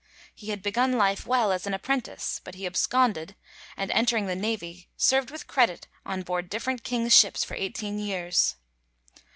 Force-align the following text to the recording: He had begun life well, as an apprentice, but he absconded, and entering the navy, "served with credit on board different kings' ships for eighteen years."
He 0.33 0.47
had 0.49 0.63
begun 0.63 0.93
life 0.93 1.27
well, 1.27 1.51
as 1.51 1.67
an 1.67 1.75
apprentice, 1.75 2.41
but 2.43 2.55
he 2.55 2.65
absconded, 2.65 3.35
and 3.77 3.91
entering 3.91 4.25
the 4.25 4.35
navy, 4.35 4.89
"served 4.97 5.29
with 5.29 5.45
credit 5.45 5.87
on 6.07 6.23
board 6.23 6.49
different 6.49 6.83
kings' 6.83 7.15
ships 7.15 7.43
for 7.43 7.53
eighteen 7.53 7.99
years." 7.99 8.55